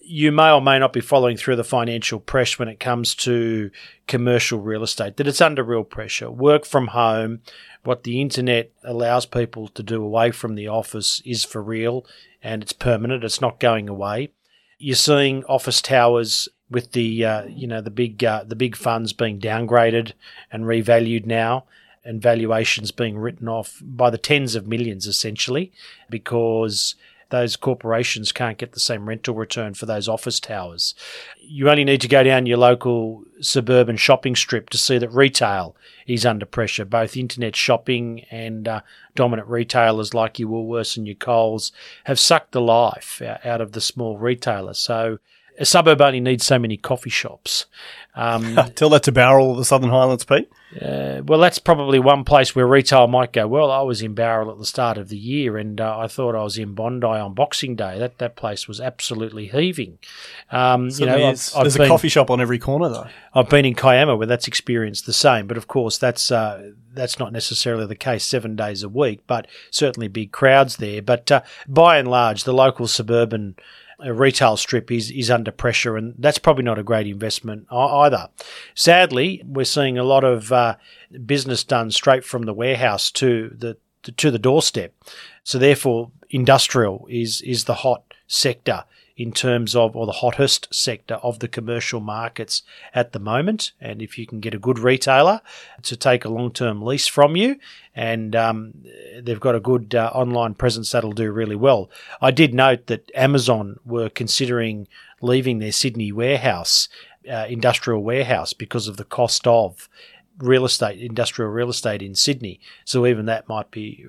You 0.04 0.32
may 0.32 0.52
or 0.52 0.62
may 0.62 0.80
not 0.80 0.94
be 0.94 1.00
following 1.00 1.38
through 1.38 1.56
the 1.56 1.64
financial 1.64 2.20
press 2.20 2.58
when 2.58 2.68
it 2.68 2.80
comes 2.80 3.16
to 3.16 3.72
commercial 4.08 4.60
real 4.60 4.84
estate, 4.84 5.18
that 5.18 5.28
it's 5.28 5.42
under 5.42 5.64
real 5.64 5.84
pressure. 5.84 6.30
Work 6.30 6.66
from 6.66 6.88
home, 6.88 7.42
what 7.84 8.04
the 8.04 8.20
internet 8.20 8.72
allows 8.84 9.26
people 9.26 9.68
to 9.70 9.84
do 9.84 10.04
away 10.04 10.32
from 10.32 10.56
the 10.56 10.68
office 10.68 11.22
is 11.26 11.44
for 11.44 11.62
real 11.62 12.06
and 12.44 12.62
it's 12.64 12.74
permanent. 12.74 13.24
It's 13.24 13.42
not 13.42 13.60
going 13.60 13.88
away. 13.88 14.32
You're 14.78 14.96
seeing 14.96 15.44
office 15.46 15.82
towers 15.82 16.50
with 16.70 16.94
the 16.94 17.24
uh, 17.26 17.46
you 17.46 17.68
know 17.68 17.82
the 17.82 17.92
big 17.92 18.24
uh, 18.24 18.44
the 18.46 18.56
big 18.56 18.76
funds 18.76 19.14
being 19.14 19.40
downgraded 19.40 20.14
and 20.52 20.64
revalued 20.64 21.26
now 21.26 21.66
and 22.04 22.22
valuations 22.22 22.92
being 22.92 23.18
written 23.18 23.48
off 23.48 23.80
by 23.84 24.10
the 24.10 24.18
tens 24.18 24.56
of 24.56 24.68
millions 24.68 25.06
essentially 25.06 25.72
because 26.10 26.96
those 27.32 27.56
corporations 27.56 28.32
can't 28.32 28.58
get 28.58 28.74
the 28.74 28.80
same 28.80 29.10
rental 29.10 29.34
return 29.34 29.74
for 29.74 29.86
those 29.86 30.08
office 30.08 30.40
towers. 30.40 30.94
You 31.40 31.70
only 31.70 31.84
need 31.84 32.02
to 32.02 32.08
go 32.08 32.24
down 32.24 32.46
your 32.46 32.60
local 32.60 33.24
suburban 33.42 33.98
shopping 33.98 34.36
strip 34.36 34.70
to 34.70 34.78
see 34.78 34.98
that 35.00 35.12
retail 35.12 35.76
is 36.06 36.26
under 36.26 36.46
pressure. 36.46 36.86
Both 36.86 37.18
internet 37.18 37.56
shopping 37.56 38.26
and 38.30 38.68
uh, 38.68 38.82
dominant 39.16 39.48
retailers 39.48 40.14
like 40.14 40.40
your 40.40 40.50
Woolworths 40.50 40.96
and 40.96 41.08
your 41.08 41.16
Coles 41.16 41.72
have 42.04 42.20
sucked 42.20 42.52
the 42.52 42.62
life 42.62 43.22
out 43.44 43.62
of 43.62 43.72
the 43.72 43.82
small 43.82 44.18
retailer. 44.18 44.74
So 44.74 45.20
a 45.60 45.66
suburb 45.66 46.02
only 46.02 46.20
needs 46.20 46.46
so 46.46 46.58
many 46.58 46.78
coffee 46.78 47.10
shops. 47.10 47.66
Um, 48.16 48.56
Tell 48.76 48.90
that 48.90 49.04
to 49.04 49.12
Bowral 49.12 49.52
of 49.52 49.58
the 49.58 49.66
Southern 49.66 49.90
Highlands, 49.90 50.26
Pete. 50.26 50.52
Uh, 50.82 51.22
well, 51.26 51.40
that's 51.40 51.60
probably 51.60 52.00
one 52.00 52.24
place 52.24 52.56
where 52.56 52.66
retail 52.66 53.08
might 53.08 53.34
go. 53.34 53.48
Well, 53.48 53.72
I 53.72 53.82
was 53.82 54.02
in 54.02 54.14
Bowral 54.14 54.52
at 54.52 54.58
the 54.58 54.66
start 54.66 54.98
of 54.98 55.10
the 55.10 55.18
year, 55.18 55.58
and 55.58 55.80
uh, 55.80 56.00
I 56.00 56.08
thought 56.08 56.36
I 56.36 56.44
was 56.44 56.58
in 56.58 56.74
Bondi 56.74 57.08
on 57.08 57.34
Boxing 57.34 57.76
Day. 57.76 58.00
That 58.00 58.18
that 58.20 58.36
place 58.36 58.68
was 58.68 58.80
absolutely 58.80 59.48
heaving. 59.48 60.00
Um, 60.50 60.90
you 60.90 61.06
know, 61.06 61.16
I've, 61.16 61.52
I've 61.56 61.64
there's 61.64 61.78
been, 61.78 61.88
a 61.88 61.90
coffee 61.90 62.10
shop 62.10 62.30
on 62.30 62.40
every 62.40 62.60
corner, 62.60 62.90
though. 62.90 63.08
I've 63.34 63.50
been 63.50 63.66
in 63.66 63.76
Kiama 63.76 64.18
where 64.18 64.28
that's 64.28 64.48
experienced 64.48 65.06
the 65.06 65.14
same, 65.14 65.48
but 65.48 65.58
of 65.58 65.68
course 65.68 65.98
that's 65.98 66.32
uh, 66.32 66.72
that's 66.94 67.20
not 67.20 67.34
necessarily 67.34 67.86
the 67.86 67.96
case 67.96 68.26
seven 68.26 68.56
days 68.56 68.84
a 68.84 68.90
week, 68.90 69.22
but 69.28 69.48
certainly 69.72 70.08
big 70.08 70.32
crowds 70.32 70.78
there. 70.78 71.02
But 71.02 71.32
uh, 71.32 71.42
by 71.68 71.98
and 71.98 72.10
large, 72.10 72.44
the 72.46 72.54
local 72.54 72.88
suburban 72.88 73.56
a 74.04 74.14
retail 74.14 74.58
strip 74.58 74.92
is, 74.92 75.12
is 75.12 75.30
under 75.30 75.52
pressure, 75.52 75.98
and 75.98 76.16
that's 76.18 76.38
probably 76.38 76.64
not 76.64 76.80
a 76.80 76.84
great 76.84 77.08
investment 77.08 77.68
either. 77.72 78.30
Sadly, 78.76 79.42
we're 79.46 79.64
seeing 79.66 79.98
a 79.98 80.04
lot 80.04 80.24
of 80.24 80.52
uh, 80.52 80.76
business 81.26 81.64
done 81.64 81.92
straight 81.92 82.24
from 82.24 82.44
the 82.44 82.54
warehouse 82.54 83.12
to 83.12 83.50
the 83.56 83.78
to 84.18 84.32
the 84.32 84.40
doorstep. 84.40 84.94
So 85.44 85.60
therefore, 85.60 86.12
industrial 86.30 87.08
is 87.10 87.42
is 87.42 87.66
the 87.66 87.76
hot 87.76 88.04
sector 88.28 88.86
in 89.22 89.32
terms 89.32 89.76
of, 89.76 89.96
or 89.96 90.08
the 90.08 90.12
hottest 90.24 90.68
sector 90.74 91.16
of 91.16 91.38
the 91.40 91.48
commercial 91.48 92.00
markets 92.00 92.64
at 92.96 93.12
the 93.12 93.20
moment. 93.20 93.72
And 93.80 94.02
if 94.02 94.18
you 94.18 94.26
can 94.26 94.40
get 94.40 94.56
a 94.56 94.60
good 94.60 94.80
retailer 94.80 95.42
to 95.84 95.96
take 95.96 96.26
a 96.26 96.30
long 96.30 96.52
term 96.52 96.82
lease 96.82 97.06
from 97.06 97.36
you, 97.36 97.58
and 97.96 98.36
um, 98.36 98.74
they've 99.22 99.40
got 99.40 99.54
a 99.54 99.60
good 99.60 99.94
uh, 99.94 100.10
online 100.16 100.56
presence, 100.56 100.92
that'll 100.92 101.12
do 101.12 101.32
really 101.32 101.56
well. 101.56 101.92
I 102.20 102.32
did 102.32 102.56
note 102.56 102.88
that 102.88 103.12
Amazon 103.14 103.78
were 103.86 104.10
considering 104.10 104.88
leaving 105.22 105.60
their 105.60 105.72
Sydney 105.72 106.12
warehouse, 106.12 106.90
uh, 107.32 107.46
industrial 107.48 108.02
warehouse, 108.02 108.54
because 108.54 108.88
of 108.88 108.98
the 108.98 109.04
cost 109.04 109.46
of 109.46 109.88
real 110.40 110.66
estate, 110.66 111.00
industrial 111.00 111.52
real 111.52 111.70
estate 111.70 112.02
in 112.02 112.16
Sydney. 112.16 112.60
So 112.86 113.06
even 113.06 113.28
that 113.28 113.48
might 113.48 113.70
be 113.70 114.04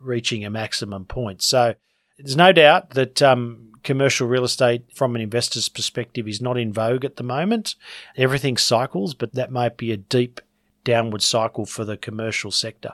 reaching 0.00 0.42
a 0.42 0.48
maximum 0.48 1.04
point. 1.04 1.42
So 1.42 1.74
there's 2.16 2.36
no 2.36 2.52
doubt 2.52 2.90
that 2.90 3.20
um, 3.20 3.73
commercial 3.84 4.26
real 4.26 4.44
estate 4.44 4.82
from 4.92 5.14
an 5.14 5.22
investor's 5.22 5.68
perspective 5.68 6.26
is 6.26 6.40
not 6.40 6.58
in 6.58 6.72
vogue 6.72 7.04
at 7.04 7.16
the 7.16 7.22
moment. 7.22 7.76
Everything 8.16 8.56
cycles, 8.56 9.14
but 9.14 9.34
that 9.34 9.52
might 9.52 9.76
be 9.76 9.92
a 9.92 9.96
deep 9.96 10.40
downward 10.82 11.22
cycle 11.22 11.66
for 11.66 11.84
the 11.84 11.96
commercial 11.96 12.50
sector. 12.50 12.92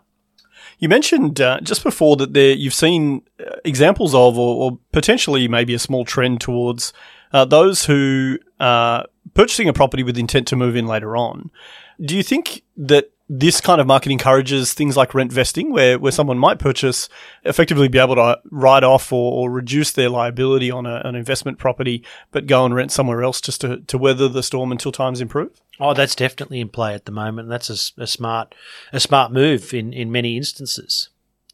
You 0.78 0.88
mentioned 0.88 1.40
uh, 1.40 1.61
just 1.61 1.82
before 1.82 2.16
that 2.16 2.35
there 2.35 2.52
you've 2.52 2.75
seen 2.75 3.23
uh, 3.40 3.56
examples 3.64 4.14
of, 4.14 4.38
or, 4.38 4.64
or, 4.73 4.78
potentially 4.92 5.49
maybe 5.49 5.73
a 5.75 5.78
small 5.78 6.04
trend 6.04 6.40
towards 6.40 6.92
uh, 7.32 7.44
those 7.44 7.87
who 7.87 8.38
are 8.59 9.06
purchasing 9.35 9.68
a 9.68 9.73
property 9.73 10.02
with 10.02 10.18
intent 10.18 10.47
to 10.49 10.56
move 10.56 10.76
in 10.76 10.87
later 10.87 11.16
on. 11.16 11.50
Do 12.00 12.16
you 12.16 12.23
think 12.23 12.62
that 12.76 13.11
this 13.32 13.60
kind 13.60 13.80
of 13.80 13.87
market 13.87 14.10
encourages 14.10 14.75
things 14.75 14.96
like 14.96 15.14
rent 15.14 15.32
vesting, 15.32 15.70
where, 15.72 16.00
where 16.00 16.10
someone 16.10 16.37
might 16.37 16.58
purchase, 16.58 17.08
effectively 17.44 17.87
be 17.87 17.99
able 17.99 18.16
to 18.16 18.40
write 18.50 18.82
off 18.82 19.12
or, 19.12 19.32
or 19.32 19.52
reduce 19.52 19.92
their 19.92 20.08
liability 20.08 20.68
on 20.68 20.84
a, 20.84 21.00
an 21.04 21.14
investment 21.14 21.56
property, 21.56 22.04
but 22.32 22.49
go 22.49 22.64
and 22.64 22.75
rent 22.75 22.90
somewhere 22.90 23.22
else 23.22 23.40
just 23.40 23.60
to, 23.60 23.78
to 23.82 23.96
weather 23.96 24.28
the 24.28 24.42
storm 24.42 24.72
until 24.72 24.90
times 24.90 25.20
improve? 25.20 25.60
Oh, 25.78 25.94
that's 25.94 26.16
definitely 26.16 26.58
in 26.58 26.70
play 26.70 26.92
at 26.92 27.04
the 27.04 27.12
moment. 27.12 27.49
That's 27.49 27.70
a, 27.70 28.02
a 28.02 28.06
smart 28.08 28.52
a 28.92 28.99
smart 28.99 29.30
move 29.30 29.72
in, 29.72 29.92
in 29.92 30.10
many 30.10 30.37
instances. 30.37 31.08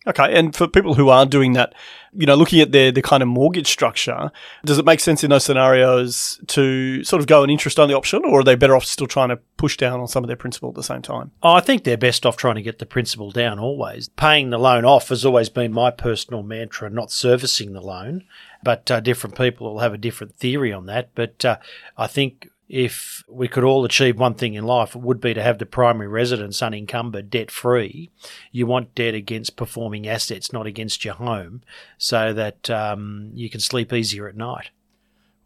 Okay, 0.06 0.38
and 0.38 0.54
for 0.54 0.68
people 0.68 0.94
who 0.94 1.08
are 1.08 1.26
doing 1.26 1.54
that, 1.54 1.74
you 2.12 2.26
know, 2.26 2.36
looking 2.36 2.60
at 2.60 2.70
their 2.70 2.92
the 2.92 3.02
kind 3.02 3.22
of 3.22 3.28
mortgage 3.28 3.66
structure, 3.66 4.30
does 4.64 4.78
it 4.78 4.84
make 4.84 5.00
sense 5.00 5.24
in 5.24 5.30
those 5.30 5.44
scenarios 5.44 6.40
to 6.46 7.02
sort 7.02 7.20
of 7.20 7.26
go 7.26 7.42
an 7.42 7.50
interest 7.50 7.80
only 7.80 7.94
option, 7.94 8.22
or 8.24 8.40
are 8.40 8.44
they 8.44 8.54
better 8.54 8.76
off 8.76 8.84
still 8.84 9.08
trying 9.08 9.30
to 9.30 9.36
push 9.56 9.76
down 9.76 9.98
on 9.98 10.06
some 10.06 10.22
of 10.22 10.28
their 10.28 10.36
principal 10.36 10.68
at 10.68 10.76
the 10.76 10.82
same 10.82 11.02
time? 11.02 11.32
Oh, 11.42 11.54
I 11.54 11.60
think 11.60 11.82
they're 11.82 11.96
best 11.96 12.24
off 12.24 12.36
trying 12.36 12.54
to 12.54 12.62
get 12.62 12.78
the 12.78 12.86
principal 12.86 13.32
down 13.32 13.58
always. 13.58 14.08
Paying 14.10 14.50
the 14.50 14.58
loan 14.58 14.84
off 14.84 15.08
has 15.08 15.24
always 15.24 15.48
been 15.48 15.72
my 15.72 15.90
personal 15.90 16.42
mantra, 16.42 16.88
not 16.88 17.10
servicing 17.10 17.72
the 17.72 17.80
loan. 17.80 18.24
But 18.62 18.90
uh, 18.90 19.00
different 19.00 19.36
people 19.36 19.72
will 19.72 19.80
have 19.80 19.94
a 19.94 19.98
different 19.98 20.34
theory 20.34 20.72
on 20.72 20.86
that. 20.86 21.10
But 21.14 21.44
uh, 21.44 21.58
I 21.96 22.06
think 22.08 22.48
if 22.68 23.22
we 23.28 23.46
could 23.46 23.64
all 23.64 23.84
achieve 23.84 24.18
one 24.18 24.34
thing 24.34 24.54
in 24.54 24.64
life, 24.64 24.96
it 24.96 25.02
would 25.02 25.20
be 25.20 25.34
to 25.34 25.42
have 25.42 25.58
the 25.58 25.66
primary 25.66 26.08
residence 26.08 26.62
unencumbered, 26.62 27.30
debt 27.30 27.50
free. 27.50 28.10
You 28.50 28.66
want 28.66 28.94
debt 28.94 29.14
against 29.14 29.56
performing 29.56 30.08
assets, 30.08 30.52
not 30.52 30.66
against 30.66 31.04
your 31.04 31.14
home, 31.14 31.62
so 31.96 32.32
that 32.32 32.68
um, 32.68 33.30
you 33.34 33.48
can 33.48 33.60
sleep 33.60 33.92
easier 33.92 34.28
at 34.28 34.36
night. 34.36 34.70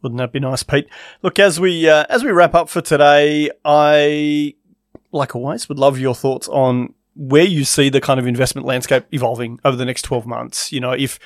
Wouldn't 0.01 0.17
that 0.17 0.31
be 0.31 0.39
nice, 0.39 0.63
Pete? 0.63 0.87
Look, 1.21 1.37
as 1.37 1.59
we 1.59 1.87
uh, 1.87 2.05
as 2.09 2.23
we 2.23 2.31
wrap 2.31 2.55
up 2.55 2.69
for 2.69 2.81
today, 2.81 3.51
I, 3.63 4.55
like 5.11 5.35
always, 5.35 5.69
would 5.69 5.77
love 5.77 5.99
your 5.99 6.15
thoughts 6.15 6.47
on 6.47 6.95
where 7.15 7.43
you 7.43 7.63
see 7.63 7.89
the 7.89 8.01
kind 8.01 8.19
of 8.19 8.27
investment 8.27 8.65
landscape 8.65 9.05
evolving 9.11 9.59
over 9.65 9.75
the 9.75 9.85
next 9.85 10.03
twelve 10.03 10.25
months. 10.25 10.71
You 10.71 10.79
know, 10.79 10.91
if 10.91 11.19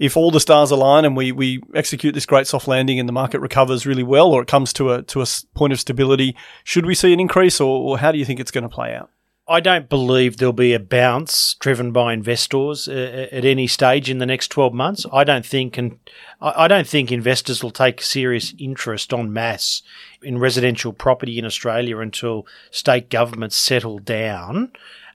if 0.00 0.16
all 0.16 0.30
the 0.30 0.40
stars 0.40 0.70
align 0.70 1.04
and 1.04 1.14
we, 1.14 1.30
we 1.30 1.62
execute 1.74 2.14
this 2.14 2.24
great 2.24 2.46
soft 2.46 2.66
landing 2.66 2.98
and 2.98 3.08
the 3.08 3.12
market 3.12 3.40
recovers 3.40 3.86
really 3.86 4.02
well, 4.02 4.32
or 4.32 4.40
it 4.40 4.48
comes 4.48 4.72
to 4.72 4.92
a 4.92 5.02
to 5.02 5.22
a 5.22 5.26
point 5.54 5.72
of 5.72 5.78
stability, 5.80 6.34
should 6.64 6.86
we 6.86 6.94
see 6.94 7.12
an 7.12 7.20
increase, 7.20 7.60
or, 7.60 7.80
or 7.82 7.98
how 7.98 8.10
do 8.10 8.18
you 8.18 8.24
think 8.24 8.40
it's 8.40 8.50
going 8.50 8.62
to 8.62 8.68
play 8.68 8.94
out? 8.94 9.10
I 9.50 9.58
don't 9.58 9.88
believe 9.88 10.36
there'll 10.36 10.52
be 10.52 10.74
a 10.74 10.78
bounce 10.78 11.54
driven 11.54 11.90
by 11.90 12.12
investors 12.12 12.86
uh, 12.86 13.28
at 13.32 13.44
any 13.44 13.66
stage 13.66 14.08
in 14.08 14.18
the 14.18 14.26
next 14.26 14.46
12 14.48 14.72
months. 14.72 15.06
I 15.12 15.24
don't 15.24 15.44
think, 15.44 15.76
and 15.76 15.98
I 16.40 16.68
don't 16.68 16.86
think 16.86 17.10
investors 17.10 17.60
will 17.60 17.72
take 17.72 18.00
serious 18.00 18.54
interest 18.58 19.12
en 19.12 19.32
masse 19.32 19.82
in 20.22 20.38
residential 20.38 20.92
property 20.92 21.36
in 21.36 21.44
Australia 21.44 21.98
until 21.98 22.46
state 22.70 23.10
governments 23.10 23.56
settle 23.56 23.98
down 23.98 24.70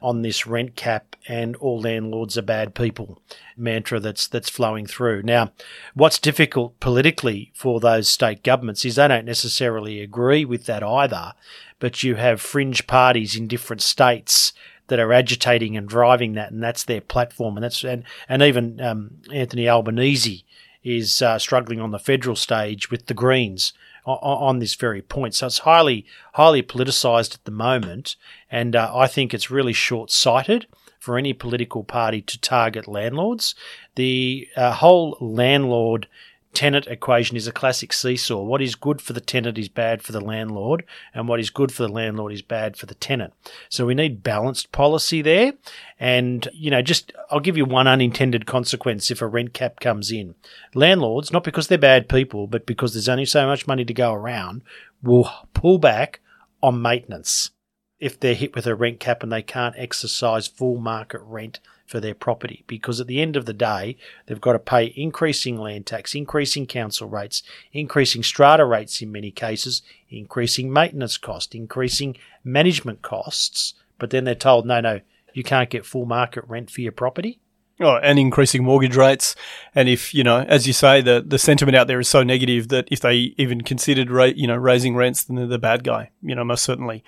on 0.05 0.21
this 0.21 0.45
rent 0.45 0.75
cap 0.75 1.15
and 1.27 1.55
all 1.55 1.81
landlords 1.81 2.37
are 2.37 2.43
bad 2.43 2.75
people 2.75 3.19
mantra 3.57 3.99
that's 3.99 4.27
that's 4.27 4.51
flowing 4.51 4.85
through. 4.85 5.23
Now, 5.23 5.51
what's 5.95 6.19
difficult 6.19 6.79
politically 6.79 7.51
for 7.55 7.79
those 7.79 8.07
state 8.07 8.43
governments 8.43 8.85
is 8.85 8.97
they 8.97 9.07
don't 9.07 9.25
necessarily 9.25 10.01
agree 10.01 10.45
with 10.45 10.67
that 10.67 10.83
either, 10.83 11.33
but 11.79 12.03
you 12.03 12.15
have 12.15 12.39
fringe 12.39 12.85
parties 12.85 13.35
in 13.35 13.47
different 13.47 13.81
states 13.81 14.53
that 14.89 14.99
are 14.99 15.11
agitating 15.11 15.75
and 15.75 15.89
driving 15.89 16.33
that, 16.33 16.51
and 16.51 16.61
that's 16.61 16.83
their 16.83 17.01
platform. 17.01 17.57
And 17.57 17.63
that's 17.63 17.83
and 17.83 18.03
and 18.29 18.43
even 18.43 18.79
um, 18.79 19.17
Anthony 19.33 19.67
Albanese 19.67 20.45
is 20.83 21.19
uh, 21.23 21.39
struggling 21.39 21.81
on 21.81 21.89
the 21.89 21.97
federal 21.97 22.35
stage 22.35 22.91
with 22.91 23.07
the 23.07 23.15
Greens 23.15 23.73
on, 24.05 24.59
this 24.59 24.75
very 24.75 25.01
point. 25.01 25.33
So 25.35 25.47
it's 25.47 25.59
highly, 25.59 26.05
highly 26.33 26.61
politicised 26.61 27.33
at 27.33 27.43
the 27.43 27.51
moment, 27.51 28.15
and 28.51 28.75
uh, 28.75 28.91
I 28.95 29.07
think 29.07 29.33
it's 29.33 29.51
really 29.51 29.73
short 29.73 30.11
sighted 30.11 30.67
for 30.99 31.17
any 31.17 31.33
political 31.33 31.83
party 31.83 32.21
to 32.21 32.39
target 32.39 32.87
landlords. 32.87 33.55
The 33.95 34.47
uh, 34.55 34.73
whole 34.73 35.17
landlord 35.19 36.07
tenant 36.55 36.87
equation 36.87 37.37
is 37.37 37.47
a 37.47 37.51
classic 37.51 37.93
seesaw. 37.93 38.41
What 38.41 38.61
is 38.61 38.73
good 38.73 39.01
for 39.01 39.13
the 39.13 39.21
tenant 39.21 39.57
is 39.57 39.69
bad 39.69 40.01
for 40.01 40.11
the 40.11 40.21
landlord, 40.21 40.85
and 41.13 41.27
what 41.27 41.39
is 41.39 41.49
good 41.49 41.71
for 41.71 41.83
the 41.83 41.91
landlord 41.91 42.33
is 42.33 42.41
bad 42.41 42.77
for 42.77 42.85
the 42.85 42.95
tenant. 42.95 43.33
So 43.69 43.85
we 43.85 43.93
need 43.93 44.23
balanced 44.23 44.71
policy 44.71 45.21
there. 45.21 45.53
And, 45.99 46.47
you 46.53 46.71
know, 46.71 46.81
just 46.81 47.11
I'll 47.29 47.39
give 47.39 47.57
you 47.57 47.65
one 47.65 47.87
unintended 47.87 48.45
consequence 48.45 49.11
if 49.11 49.21
a 49.21 49.27
rent 49.27 49.53
cap 49.53 49.79
comes 49.79 50.11
in. 50.11 50.35
Landlords, 50.73 51.31
not 51.31 51.43
because 51.43 51.67
they're 51.67 51.77
bad 51.77 52.09
people, 52.09 52.47
but 52.47 52.65
because 52.65 52.93
there's 52.93 53.09
only 53.09 53.25
so 53.25 53.45
much 53.45 53.67
money 53.67 53.85
to 53.85 53.93
go 53.93 54.13
around, 54.13 54.63
will 55.03 55.29
pull 55.53 55.77
back 55.77 56.21
on 56.63 56.81
maintenance 56.81 57.51
if 57.99 58.19
they're 58.19 58.33
hit 58.33 58.55
with 58.55 58.65
a 58.65 58.75
rent 58.75 58.99
cap 58.99 59.23
and 59.23 59.31
they 59.31 59.41
can't 59.41 59.75
exercise 59.77 60.47
full 60.47 60.77
market 60.77 61.21
rent 61.23 61.59
for 61.85 61.99
their 61.99 62.15
property 62.15 62.63
because 62.67 62.99
at 62.99 63.07
the 63.07 63.21
end 63.21 63.35
of 63.35 63.45
the 63.45 63.53
day, 63.53 63.97
they've 64.25 64.41
got 64.41 64.53
to 64.53 64.59
pay 64.59 64.93
increasing 64.95 65.57
land 65.57 65.85
tax, 65.85 66.15
increasing 66.15 66.65
council 66.65 67.07
rates, 67.07 67.43
increasing 67.71 68.23
strata 68.23 68.65
rates 68.65 69.01
in 69.01 69.11
many 69.11 69.31
cases, 69.31 69.81
increasing 70.09 70.71
maintenance 70.71 71.17
costs, 71.17 71.53
increasing 71.53 72.17
management 72.43 73.01
costs. 73.01 73.75
But 73.99 74.09
then 74.09 74.23
they're 74.23 74.35
told, 74.35 74.65
no, 74.65 74.81
no, 74.81 75.01
you 75.33 75.43
can't 75.43 75.69
get 75.69 75.85
full 75.85 76.05
market 76.05 76.43
rent 76.47 76.71
for 76.71 76.81
your 76.81 76.91
property. 76.91 77.39
Oh, 77.79 77.97
and 77.97 78.17
increasing 78.17 78.63
mortgage 78.63 78.95
rates. 78.95 79.35
And 79.73 79.89
if, 79.89 80.13
you 80.13 80.23
know, 80.23 80.39
as 80.47 80.65
you 80.65 80.71
say, 80.71 81.01
the, 81.01 81.21
the 81.25 81.37
sentiment 81.37 81.75
out 81.75 81.87
there 81.87 81.99
is 81.99 82.07
so 82.07 82.23
negative 82.23 82.69
that 82.69 82.87
if 82.89 83.01
they 83.01 83.33
even 83.37 83.61
considered, 83.61 84.09
ra- 84.09 84.25
you 84.25 84.47
know, 84.47 84.55
raising 84.55 84.95
rents, 84.95 85.25
then 85.25 85.35
they're 85.35 85.45
the 85.45 85.59
bad 85.59 85.83
guy, 85.83 86.11
you 86.21 86.35
know, 86.35 86.45
most 86.45 86.63
certainly. 86.63 87.03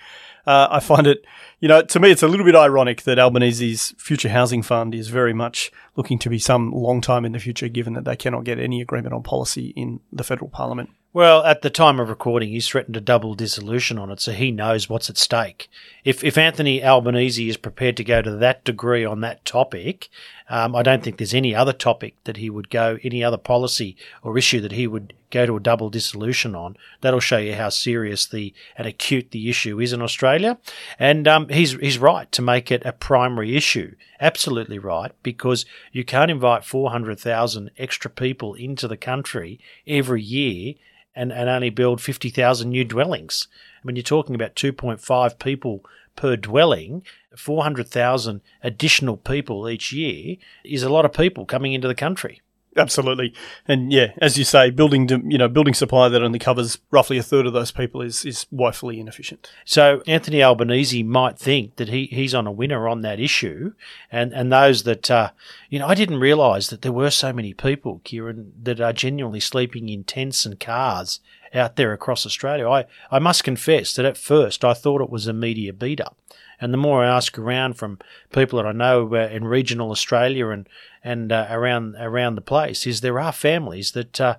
Uh, 0.46 0.68
I 0.70 0.80
find 0.80 1.06
it, 1.06 1.24
you 1.60 1.68
know, 1.68 1.82
to 1.82 2.00
me, 2.00 2.10
it's 2.10 2.22
a 2.22 2.28
little 2.28 2.44
bit 2.44 2.54
ironic 2.54 3.02
that 3.02 3.18
Albanese's 3.18 3.94
future 3.98 4.28
housing 4.28 4.62
fund 4.62 4.94
is 4.94 5.08
very 5.08 5.32
much 5.32 5.70
looking 5.96 6.18
to 6.20 6.30
be 6.30 6.38
some 6.38 6.70
long 6.70 7.00
time 7.00 7.24
in 7.24 7.32
the 7.32 7.38
future, 7.38 7.68
given 7.68 7.94
that 7.94 8.04
they 8.04 8.16
cannot 8.16 8.44
get 8.44 8.58
any 8.58 8.80
agreement 8.80 9.14
on 9.14 9.22
policy 9.22 9.74
in 9.76 10.00
the 10.12 10.24
federal 10.24 10.48
parliament. 10.50 10.90
Well, 11.12 11.42
at 11.44 11.62
the 11.62 11.70
time 11.70 11.98
of 11.98 12.10
recording, 12.10 12.50
he's 12.50 12.68
threatened 12.68 12.96
a 12.96 13.00
double 13.00 13.34
dissolution 13.34 13.98
on 13.98 14.10
it, 14.10 14.20
so 14.20 14.32
he 14.32 14.50
knows 14.50 14.88
what's 14.88 15.08
at 15.08 15.16
stake. 15.16 15.68
If 16.04 16.22
if 16.22 16.36
Anthony 16.36 16.84
Albanese 16.84 17.48
is 17.48 17.56
prepared 17.56 17.96
to 17.96 18.04
go 18.04 18.20
to 18.20 18.36
that 18.36 18.64
degree 18.64 19.06
on 19.06 19.20
that 19.20 19.44
topic, 19.44 20.10
um, 20.48 20.74
I 20.74 20.82
don't 20.82 21.02
think 21.02 21.18
there's 21.18 21.34
any 21.34 21.54
other 21.54 21.72
topic 21.72 22.14
that 22.24 22.38
he 22.38 22.48
would 22.48 22.70
go, 22.70 22.98
any 23.02 23.22
other 23.22 23.36
policy 23.36 23.96
or 24.22 24.38
issue 24.38 24.60
that 24.60 24.72
he 24.72 24.86
would 24.86 25.12
go 25.30 25.44
to 25.44 25.56
a 25.56 25.60
double 25.60 25.90
dissolution 25.90 26.54
on. 26.54 26.76
That'll 27.00 27.20
show 27.20 27.36
you 27.36 27.54
how 27.54 27.68
serious 27.68 28.26
the 28.26 28.54
and 28.76 28.86
acute 28.86 29.30
the 29.30 29.50
issue 29.50 29.80
is 29.80 29.92
in 29.92 30.00
Australia. 30.00 30.58
And 30.98 31.28
um, 31.28 31.48
he's 31.48 31.72
he's 31.72 31.98
right 31.98 32.30
to 32.32 32.42
make 32.42 32.70
it 32.70 32.84
a 32.84 32.92
primary 32.92 33.56
issue. 33.56 33.94
Absolutely 34.20 34.78
right, 34.78 35.12
because 35.22 35.66
you 35.92 36.04
can't 36.04 36.30
invite 36.30 36.64
400,000 36.64 37.70
extra 37.78 38.10
people 38.10 38.54
into 38.54 38.88
the 38.88 38.96
country 38.96 39.60
every 39.86 40.22
year 40.22 40.74
and, 41.18 41.32
and 41.32 41.48
only 41.50 41.68
build 41.68 42.00
50,000 42.00 42.70
new 42.70 42.84
dwellings. 42.84 43.48
When 43.82 43.96
you're 43.96 44.04
talking 44.04 44.36
about 44.36 44.54
2.5 44.54 45.38
people 45.40 45.84
per 46.14 46.36
dwelling, 46.36 47.02
400,000 47.36 48.40
additional 48.62 49.16
people 49.16 49.68
each 49.68 49.92
year 49.92 50.36
is 50.64 50.84
a 50.84 50.88
lot 50.88 51.04
of 51.04 51.12
people 51.12 51.44
coming 51.44 51.72
into 51.72 51.88
the 51.88 51.94
country. 51.94 52.40
Absolutely, 52.78 53.34
and 53.66 53.92
yeah, 53.92 54.12
as 54.18 54.38
you 54.38 54.44
say, 54.44 54.70
building 54.70 55.08
you 55.30 55.36
know 55.36 55.48
building 55.48 55.74
supply 55.74 56.08
that 56.08 56.22
only 56.22 56.38
covers 56.38 56.78
roughly 56.90 57.18
a 57.18 57.22
third 57.22 57.46
of 57.46 57.52
those 57.52 57.72
people 57.72 58.00
is 58.00 58.24
is 58.24 58.46
woefully 58.50 59.00
inefficient. 59.00 59.50
So 59.64 60.02
Anthony 60.06 60.42
Albanese 60.42 61.02
might 61.02 61.38
think 61.38 61.76
that 61.76 61.88
he, 61.88 62.06
he's 62.06 62.34
on 62.34 62.46
a 62.46 62.52
winner 62.52 62.88
on 62.88 63.00
that 63.02 63.18
issue, 63.18 63.72
and 64.12 64.32
and 64.32 64.52
those 64.52 64.84
that 64.84 65.10
uh, 65.10 65.30
you 65.68 65.78
know 65.78 65.88
I 65.88 65.94
didn't 65.94 66.20
realise 66.20 66.68
that 66.68 66.82
there 66.82 66.92
were 66.92 67.10
so 67.10 67.32
many 67.32 67.52
people, 67.52 68.00
Kieran, 68.04 68.52
that 68.62 68.80
are 68.80 68.92
genuinely 68.92 69.40
sleeping 69.40 69.88
in 69.88 70.04
tents 70.04 70.46
and 70.46 70.60
cars 70.60 71.20
out 71.54 71.76
there 71.76 71.92
across 71.92 72.26
Australia. 72.26 72.68
I 72.68 72.84
I 73.10 73.18
must 73.18 73.44
confess 73.44 73.94
that 73.94 74.04
at 74.04 74.16
first 74.16 74.64
I 74.64 74.74
thought 74.74 75.00
it 75.00 75.10
was 75.10 75.26
a 75.26 75.32
media 75.32 75.72
beat 75.72 76.00
up. 76.00 76.16
And 76.60 76.72
the 76.72 76.78
more 76.78 77.04
I 77.04 77.16
ask 77.16 77.38
around 77.38 77.74
from 77.74 77.98
people 78.32 78.58
that 78.58 78.66
I 78.66 78.72
know 78.72 79.14
uh, 79.14 79.28
in 79.28 79.44
regional 79.44 79.90
Australia 79.90 80.48
and 80.48 80.68
and 81.04 81.30
uh, 81.32 81.46
around 81.50 81.94
around 81.98 82.34
the 82.34 82.40
place, 82.40 82.86
is 82.86 83.00
there 83.00 83.20
are 83.20 83.32
families 83.32 83.92
that 83.92 84.20
uh, 84.20 84.36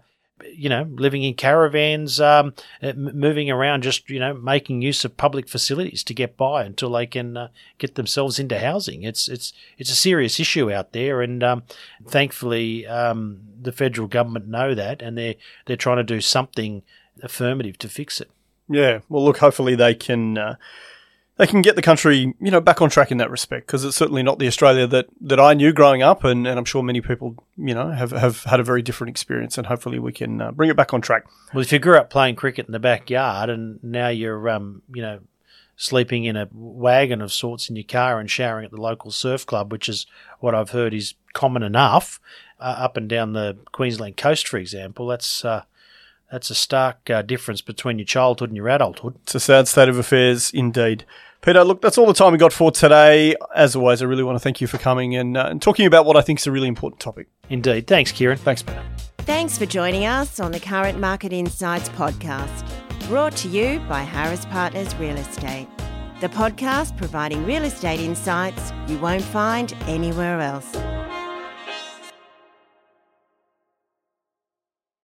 you 0.53 0.69
know 0.69 0.88
living 0.91 1.24
in 1.24 1.34
caravans, 1.34 2.19
um, 2.19 2.53
uh, 2.81 2.93
moving 2.93 3.50
around, 3.50 3.84
just 3.84 4.10
you 4.10 4.19
know 4.19 4.34
making 4.34 4.81
use 4.81 5.03
of 5.05 5.17
public 5.17 5.48
facilities 5.48 6.03
to 6.03 6.13
get 6.13 6.38
by 6.38 6.63
until 6.63 6.91
they 6.91 7.05
can 7.05 7.38
uh, 7.38 7.48
get 7.77 7.96
themselves 7.96 8.39
into 8.39 8.60
housing. 8.60 9.03
It's 9.03 9.27
it's 9.27 9.53
it's 9.77 9.91
a 9.91 9.96
serious 9.96 10.39
issue 10.39 10.72
out 10.72 10.93
there, 10.93 11.22
and 11.22 11.43
um, 11.43 11.63
thankfully 12.05 12.88
um, 12.88 13.41
the 13.62 13.72
federal 13.72 14.08
government 14.08 14.48
know 14.48 14.74
that, 14.75 15.01
and 15.01 15.17
they're 15.17 15.36
they're 15.65 15.77
trying 15.77 15.98
to 15.98 16.03
do 16.03 16.22
something 16.22 16.84
affirmative 17.22 17.77
to 17.79 17.89
fix 17.89 18.22
it. 18.22 18.29
Yeah, 18.69 19.00
well, 19.10 19.25
look, 19.25 19.38
hopefully 19.38 19.75
they 19.75 19.96
can 19.96 20.38
uh, 20.38 20.55
they 21.39 21.48
can 21.48 21.62
get 21.62 21.77
the 21.77 21.81
country, 21.81 22.36
you 22.41 22.51
know, 22.51 22.60
back 22.60 22.81
on 22.81 22.89
track 22.89 23.12
in 23.12 23.17
that 23.17 23.31
respect 23.31 23.65
because 23.65 23.86
it's 23.86 23.96
certainly 23.96 24.22
not 24.22 24.39
the 24.39 24.48
Australia 24.48 24.86
that, 24.86 25.08
that 25.22 25.39
I 25.39 25.53
knew 25.53 25.72
growing 25.72 26.01
up, 26.01 26.25
and, 26.25 26.46
and 26.46 26.60
I'm 26.60 26.65
sure 26.65 26.84
many 26.84 27.00
people, 27.00 27.41
you 27.55 27.74
know, 27.74 27.91
have, 27.91 28.12
have 28.12 28.43
had 28.43 28.60
a 28.60 28.63
very 28.63 28.81
different 28.81 29.10
experience, 29.10 29.58
and 29.58 29.65
hopefully 29.65 30.00
we 30.00 30.12
can 30.12 30.41
uh, 30.41 30.51
bring 30.51 30.69
it 30.69 30.75
back 30.75 30.93
on 30.93 31.00
track. 31.00 31.24
Well, 31.53 31.62
if 31.62 31.72
you 31.72 31.79
grew 31.79 31.98
up 31.98 32.10
playing 32.10 32.36
cricket 32.36 32.65
in 32.65 32.74
the 32.74 32.79
backyard 32.79 33.50
and 33.50 33.81
now 33.81 34.10
you're, 34.10 34.50
um, 34.50 34.81
you 34.93 35.01
know, 35.01 35.22
sleeping 35.77 36.25
in 36.25 36.36
a 36.36 36.50
wagon 36.51 37.22
of 37.22 37.31
sorts 37.31 37.69
in 37.69 37.77
your 37.77 37.86
car 37.86 38.19
and 38.19 38.29
showering 38.29 38.65
at 38.65 38.72
the 38.72 38.81
local 38.81 39.10
surf 39.10 39.46
club, 39.46 39.72
which 39.72 39.88
is 39.88 40.05
what 40.41 40.53
I've 40.53 40.72
heard 40.72 40.93
is 40.93 41.13
common 41.31 41.63
enough 41.63 42.19
uh, 42.60 42.75
up 42.79 42.98
and 42.98 43.08
down 43.08 43.31
the 43.31 43.58
Queensland 43.72 44.17
coast, 44.17 44.46
for 44.46 44.58
example, 44.58 45.08
that's 45.08 45.46
uh, 45.46 45.63
that's 46.29 46.50
a 46.50 46.55
stark 46.55 47.10
uh, 47.10 47.22
difference 47.22 47.62
between 47.62 47.98
your 47.98 48.05
childhood 48.05 48.50
and 48.50 48.58
your 48.58 48.67
adulthood. 48.67 49.15
It's 49.24 49.36
a 49.36 49.39
sad 49.39 49.67
state 49.69 49.89
of 49.89 49.98
affairs 49.98 50.51
indeed. 50.51 51.05
Peter, 51.41 51.63
look, 51.63 51.81
that's 51.81 51.98
all 51.98 52.05
the 52.05 52.13
time 52.13 52.34
we 52.34 52.38
got 52.38 52.51
for 52.51 52.72
today. 52.72 53.36
As 53.55 53.75
always, 53.75 54.01
I 54.01 54.05
really 54.05 54.24
want 54.24 54.36
to 54.36 54.39
thank 54.39 54.60
you 54.60 54.67
for 54.67 54.77
coming 54.77 55.15
and, 55.15 55.38
uh, 55.38 55.48
and 55.50 55.62
talking 55.62 55.86
about 55.86 56.05
what 56.05 56.17
I 56.17 56.22
think 56.22 56.39
is 56.39 56.48
a 56.48 56.51
really 56.51 56.67
important 56.67 57.00
topic. 57.00 57.27
Indeed. 57.50 57.88
Thanks, 57.88 58.12
Kieran. 58.12 58.38
Thanks, 58.38 58.62
Peter. 58.62 58.84
Thanks 59.19 59.58
for 59.58 59.65
joining 59.65 60.05
us 60.05 60.39
on 60.39 60.51
the 60.51 60.60
Current 60.60 61.00
Market 61.00 61.31
Insights 61.31 61.88
podcast, 61.89 62.67
brought 63.08 63.36
to 63.38 63.48
you 63.48 63.79
by 63.88 64.01
Harris 64.01 64.46
Partners 64.46 64.93
Real 64.96 65.15
Estate. 65.17 65.67
The 66.19 66.29
podcast 66.29 66.98
providing 66.98 67.46
real 67.46 67.63
estate 67.63 68.01
insights 68.01 68.74
you 68.88 69.00
won't 69.00 69.22
find 69.22 69.74
anywhere 69.88 70.41
else. 70.41 70.75